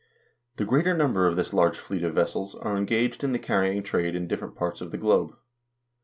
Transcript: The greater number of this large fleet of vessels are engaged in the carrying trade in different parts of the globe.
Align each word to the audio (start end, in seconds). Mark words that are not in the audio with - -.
The 0.55 0.65
greater 0.65 0.97
number 0.97 1.27
of 1.27 1.35
this 1.35 1.53
large 1.53 1.77
fleet 1.77 2.03
of 2.03 2.15
vessels 2.15 2.55
are 2.55 2.75
engaged 2.75 3.23
in 3.23 3.33
the 3.33 3.37
carrying 3.37 3.83
trade 3.83 4.15
in 4.15 4.27
different 4.27 4.55
parts 4.55 4.81
of 4.81 4.89
the 4.89 4.97
globe. 4.97 5.35